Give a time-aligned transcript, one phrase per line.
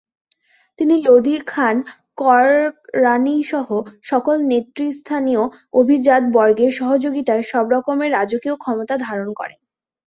[0.79, 1.75] তিনি লোদী খান
[2.17, 3.67] কররানীসহ
[4.03, 5.43] সকল নেতৃস্থানীয়
[5.73, 9.59] অভিজাতবর্গের সহযোগিতায় সবরকমের রাজকীয় ক্ষমতা ধারণ করেন।